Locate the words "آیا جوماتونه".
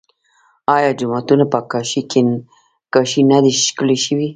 0.75-1.45